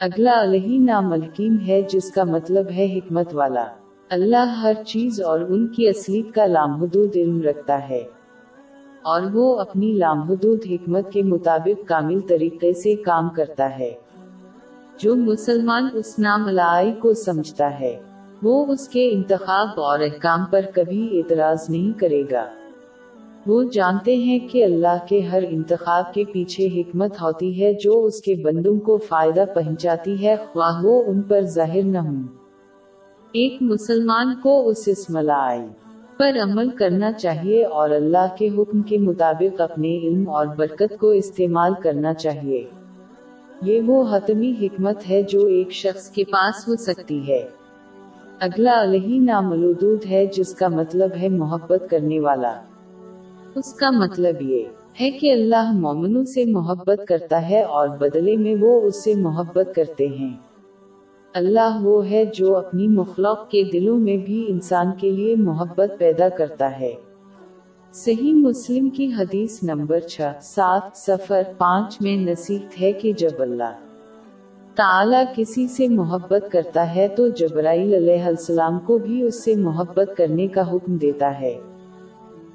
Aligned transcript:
اگلا 0.00 0.42
علیہ 0.42 0.78
نام 0.80 1.12
الحکیم 1.12 1.56
ہے 1.66 1.82
جس 1.82 2.10
کا 2.10 2.24
مطلب 2.24 2.70
ہے 2.70 2.98
حکمت 2.98 3.34
والا۔ 3.34 3.64
اللہ 4.10 4.36
ہر 4.36 4.72
چیز 4.86 5.22
اور 5.22 5.40
ان 5.40 5.66
کی 5.66 5.88
اصلیت 5.88 6.34
کا 6.34 6.46
لامحدود 6.46 7.16
علم 7.16 7.42
رکھتا 7.42 7.88
ہے۔ 7.88 8.02
اور 9.02 9.22
وہ 9.32 9.60
اپنی 9.60 9.92
لامحدود 9.92 10.58
حکمت 10.70 11.12
کے 11.12 11.22
مطابق 11.22 11.88
کامل 11.88 12.20
طریقے 12.20 12.72
سے 12.72 12.94
کام 12.94 13.28
کرتا 13.28 13.78
ہے۔ 13.78 13.94
جو 14.98 15.16
مسلمان 15.16 15.88
اس 15.94 16.18
نام 16.18 16.48
لائی 16.48 16.92
کو 16.92 17.12
سمجھتا 17.12 17.80
ہے، 17.80 18.00
وہ 18.42 18.66
اس 18.66 18.88
کے 18.88 19.12
انتخاب 19.12 19.68
اور 19.80 19.98
احکام 19.98 20.44
پر 20.44 20.60
کبھی 20.74 21.18
اعتراض 21.18 21.66
نہیں 21.68 21.98
کرے 21.98 22.22
گا۔ 22.30 22.46
وہ 23.46 23.64
جانتے 23.72 24.16
ہیں 24.16 24.38
کہ 24.52 24.64
اللہ 24.64 25.06
کے 25.08 25.20
ہر 25.20 25.42
انتخاب 25.50 26.14
کے 26.14 26.24
پیچھے 26.32 26.66
حکمت 26.66 27.22
ہوتی 27.22 27.62
ہے، 27.62 27.72
جو 27.72 28.04
اس 28.04 28.20
کے 28.20 28.34
بندوں 28.34 28.78
کو 28.78 28.96
فائدہ 28.96 29.44
پہنچاتی 29.54 30.22
ہے، 30.22 30.36
خواہ 30.52 30.84
وہ 30.84 31.02
ان 31.06 31.22
پر 31.22 31.40
ظاہر 31.40 31.82
نہ 31.82 31.98
ہوں۔ 31.98 32.22
ایک 33.32 33.56
مسلمان 33.60 34.34
کو 34.42 34.68
اس 34.68 34.88
اسم 34.88 35.18
پر 36.16 36.30
عمل 36.42 36.70
کرنا 36.70 37.12
چاہیے 37.12 37.64
اور 37.64 37.90
اللہ 37.90 38.26
کے 38.38 38.48
حکم 38.58 38.82
کے 38.82 38.98
مطابق 38.98 39.60
اپنے 39.60 39.98
علم 39.98 40.28
اور 40.28 40.46
برکت 40.46 40.98
کو 41.00 41.10
استعمال 41.10 41.72
کرنا 41.82 42.14
چاہیے۔ 42.14 42.64
یہ 43.62 43.80
وہ 43.86 44.16
حتمی 44.16 44.54
حکمت 44.62 45.10
ہے 45.10 45.22
جو 45.22 45.46
ایک 45.46 45.72
شخص 45.72 46.10
کے 46.10 46.24
پاس 46.24 46.68
ہو 46.68 46.76
سکتی 46.76 47.28
ہے۔ 47.28 47.46
اگلا 48.40 48.82
علیہ 48.82 49.20
ناملودود 49.20 50.06
ہے، 50.10 50.26
جس 50.26 50.54
کا 50.54 50.68
مطلب 50.68 51.10
ہے 51.20 51.28
محبت 51.28 51.84
کرنے 51.90 52.20
والا۔ 52.20 52.60
اس 53.54 53.74
کا 53.74 53.90
مطلب 53.90 54.42
یہ 54.42 54.64
ہے 55.00 55.10
کہ 55.10 55.32
اللہ 55.32 55.72
مومنوں 55.72 56.24
سے 56.24 56.44
محبت 56.44 57.00
کرتا 57.08 57.48
ہے 57.50 57.62
اور 57.62 57.88
بدلے 57.88 58.36
میں 58.36 58.54
وہ 58.60 58.80
اس 58.80 59.04
سے 59.04 59.14
محبت 59.14 59.68
کرتے 59.76 60.06
ہیں۔ 60.06 60.34
اللہ 61.34 61.78
وہ 61.82 62.10
ہے 62.10 62.24
جو 62.24 62.56
اپنی 62.56 62.88
مخلوق 62.88 63.48
کے 63.48 63.64
دلوں 63.72 63.98
میں 63.98 64.16
بھی 64.16 64.44
انسان 64.48 64.86
کے 64.98 65.10
لیے 65.10 65.36
محبت 65.36 65.92
پیدا 65.98 66.28
کرتا 66.28 66.80
ہے۔ 66.80 66.92
صحیح 67.92 68.32
مسلم 68.32 68.90
کی 68.90 69.12
حدیث 69.18 69.62
نمبر 69.62 70.00
چھ، 70.00 70.20
سات 70.42 70.96
سفر 70.96 71.42
پانچ 71.58 71.96
میں 72.00 72.16
نصیحت 72.16 72.80
ہے 72.80 72.92
کہ 72.92 73.12
جب 73.12 73.30
اللہ 73.38 73.78
تعالی 74.74 75.16
کسی 75.36 75.68
سے 75.68 75.88
محبت 75.88 76.52
کرتا 76.52 76.94
ہے 76.94 77.08
تو 77.08 77.28
جبرائیل 77.28 77.94
علیہ 77.94 78.22
السلام 78.22 78.78
کو 78.78 78.98
بھی 78.98 79.22
اس 79.22 79.44
سے 79.44 79.54
محبت 79.54 80.10
کرنے 80.16 80.46
کا 80.46 80.72
حکم 80.72 80.96
دیتا 80.96 81.40
ہے۔ 81.40 81.58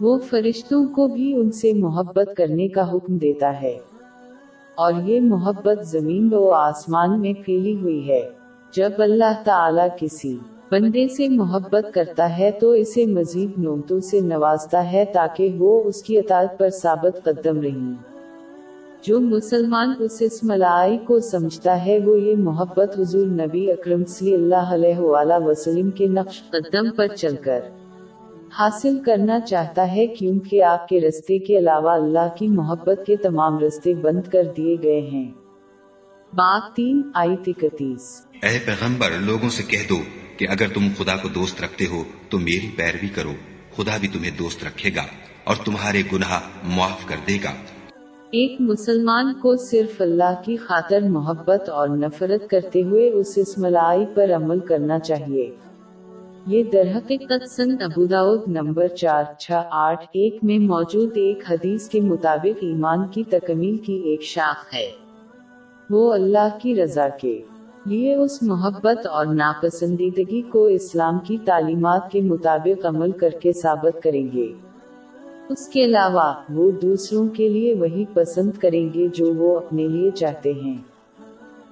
وہ 0.00 0.18
فرشتوں 0.18 0.88
کو 0.88 1.08
بھی 1.08 1.34
ان 1.34 1.50
سے 1.50 1.72
محبت 1.72 2.36
کرنے 2.36 2.68
کا 2.68 2.92
حکم 2.92 3.16
دیتا 3.16 3.62
ہے۔ 3.62 3.78
اور 4.74 4.92
یہ 5.04 5.20
محبت 5.20 5.86
زمین 5.86 6.28
و 6.32 6.50
آسمان 6.50 7.20
میں 7.20 7.32
پھیلی 7.44 7.76
ہوئی 7.76 8.08
ہے۔ 8.08 8.20
جب 8.76 8.90
اللہ 8.98 9.42
تعالی 9.44 9.82
کسی 10.00 10.38
بندے 10.70 11.08
سے 11.08 11.28
محبت 11.28 11.94
کرتا 11.94 12.38
ہے 12.38 12.50
تو 12.50 12.70
اسے 12.70 13.06
مزید 13.06 13.50
نومتوں 13.58 14.00
سے 14.00 14.20
نوازتا 14.20 14.92
ہے 14.92 15.04
تاکہ 15.12 15.56
وہ 15.58 15.82
اس 15.84 16.02
کی 16.02 16.18
اطاعت 16.18 16.58
پر 16.58 16.70
ثابت 16.70 17.24
قدم 17.24 17.60
رہی۔ 17.60 17.92
جو 19.02 19.20
مسلمان 19.20 19.92
اس 19.98 20.16
اسم 20.20 20.52
لائی 20.52 20.98
کو 20.98 21.20
سمجھتا 21.20 21.86
ہے 21.86 21.98
وہ 22.04 22.20
یہ 22.20 22.36
محبت 22.36 23.00
حضور 23.00 23.26
نبی 23.26 23.70
اکرم 23.70 24.04
صلی 24.04 24.34
اللہ 24.34 24.74
علیہ 24.74 24.98
وآلہ 24.98 25.34
وسلم 25.46 25.90
کے 25.90 26.06
نقش 26.06 26.42
قدم 26.50 26.90
پر 26.96 27.06
چل 27.06 27.36
کر 27.36 27.60
حاصل 28.58 28.98
کرنا 29.06 29.40
چاہتا 29.40 29.92
ہے 29.92 30.06
کیونکہ 30.06 30.62
آپ 30.62 30.88
کے 30.88 31.00
رستے 31.00 31.38
کے 31.38 31.58
علاوہ 31.58 31.90
اللہ 31.90 32.34
کی 32.38 32.48
محبت 32.48 33.00
کے 33.06 33.16
تمام 33.16 33.58
رستے 33.58 33.94
بند 33.94 34.28
کر 34.32 34.44
دیے 34.56 34.76
گئے 34.82 35.00
ہیں۔ 35.00 35.30
بات 36.32 36.76
تین 36.76 37.02
آئی 37.14 37.32
اکتیس۔ 37.46 38.26
اے 38.42 38.58
پیغمبر 38.66 39.10
لوگوں 39.20 39.48
سے 39.48 39.62
کہہ 39.62 39.88
دو 39.88 39.94
کہ 40.36 40.46
اگر 40.50 40.66
تم 40.74 40.88
خدا 40.98 41.16
کو 41.16 41.28
دوست 41.28 41.62
رکھتے 41.62 41.84
ہو 41.86 42.02
تو 42.30 42.38
میری 42.38 42.70
پیروی 42.76 43.08
کرو۔ 43.08 43.32
خدا 43.76 43.96
بھی 44.00 44.08
تمہیں 44.08 44.30
دوست 44.38 44.64
رکھے 44.64 44.90
گا 44.96 45.02
اور 45.44 45.56
تمہارے 45.64 46.02
گناہ 46.12 46.40
معاف 46.64 47.06
کر 47.06 47.16
دے 47.28 47.38
گا۔ 47.44 47.50
ایک 48.30 48.60
مسلمان 48.60 49.34
کو 49.34 49.56
صرف 49.56 50.00
اللہ 50.00 50.42
کی 50.44 50.56
خاطر 50.56 51.00
محبت 51.00 51.68
اور 51.68 51.88
نفرت 51.88 52.50
کرتے 52.50 52.82
ہوئے 52.82 53.10
اس 53.10 53.32
اسملائی 53.36 54.04
پر 54.14 54.30
عمل 54.36 54.58
کرنا 54.58 54.98
چاہیے۔ 54.98 55.50
یہ 56.46 56.62
درحقیقت 56.62 57.50
سن 57.50 57.82
ابوداؤد 57.82 58.40
نمبر 58.46 58.88
چار 58.88 59.24
چھ 59.38 59.50
آٹھ 59.70 60.04
ایک 60.04 60.36
میں 60.42 60.58
موجود 60.58 61.12
ایک 61.14 61.38
حدیث 61.50 61.88
کے 61.88 62.00
مطابق 62.00 62.58
ایمان 62.60 63.08
کی 63.08 63.22
تکمیل 63.30 63.76
کی 63.76 63.92
ایک 63.92 64.22
شاخ 64.22 64.74
ہے۔ 64.74 64.90
وہ 65.90 66.12
اللہ 66.12 66.58
کی 66.62 66.82
رضا 66.82 67.08
کے 67.08 67.42
لیے 67.86 68.14
اس 68.14 68.42
محبت 68.42 69.06
اور 69.06 69.26
ناپسندیدگی 69.26 70.42
کو 70.42 70.66
اسلام 70.66 71.18
کی 71.18 71.38
تعلیمات 71.44 72.10
کے 72.10 72.20
مطابق 72.20 72.86
عمل 72.86 73.10
کر 73.10 73.30
کے 73.30 73.52
ثابت 73.52 74.02
کریں 74.02 74.26
گے۔ 74.32 74.52
اس 75.48 75.68
کے 75.68 75.84
علاوہ 75.84 76.34
وہ 76.50 76.70
دوسروں 76.70 77.28
کے 77.28 77.48
لیے 77.48 77.74
وہی 77.74 78.04
پسند 78.14 78.50
کریں 78.58 78.88
گے 78.94 79.08
جو 79.08 79.34
وہ 79.34 79.56
اپنے 79.56 79.88
لیے 79.88 80.10
چاہتے 80.10 80.52
ہیں۔ 80.52 80.78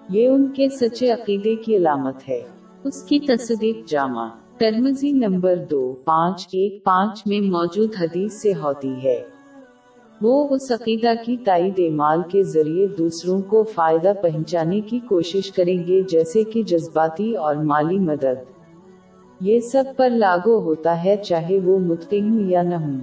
یہ 0.08 0.28
ان 0.28 0.46
کے 0.56 0.68
سچے 0.68 1.10
عقیدے 1.10 1.56
کی 1.56 1.76
علامت 1.76 2.28
ہے۔ 2.28 2.42
اس 2.84 3.02
کی 3.02 3.20
تصدیق 3.20 3.88
جامع 3.88 4.28
ترمزی 4.62 5.12
نمبر 5.12 5.56
دو، 5.70 5.96
پانچ، 6.04 6.46
ایک، 6.52 6.84
پانچ 6.84 7.22
میں 7.26 7.40
موجود 7.40 7.90
حدیث 8.00 8.32
سے 8.32 8.52
ہوتی 8.54 8.94
ہے۔ 9.04 9.22
وہ 10.20 10.48
اس 10.50 10.70
عقیدہ 10.70 11.08
کی 11.24 11.36
تائید 11.36 11.92
مال 11.92 12.22
کے 12.28 12.42
ذریعے 12.42 12.86
دوسروں 12.86 13.40
کو 13.42 13.62
فائدہ 13.62 14.12
پہنچانے 14.22 14.80
کی 14.80 14.98
کوشش 14.98 15.52
کریں 15.52 15.86
گے، 15.86 16.02
جیسے 16.02 16.44
کہ 16.44 16.62
جذباتی 16.62 17.36
اور 17.36 17.56
مالی 17.56 17.98
مدد۔ 17.98 18.52
یہ 19.40 19.60
سب 19.60 19.84
پر 19.96 20.10
لاگو 20.10 20.58
ہوتا 20.60 21.04
ہے، 21.04 21.16
چاہے 21.16 21.58
وہ 21.58 21.78
متقن 21.78 22.30
ہوں 22.30 22.50
یا 22.50 22.62
نہ 22.62 22.74
ہوں۔ 22.74 23.00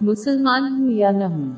مسلمان 0.00 0.62
ہوں 0.62 0.92
یا 0.92 1.10
نہ 1.10 1.24
ہوں۔ 1.24 1.50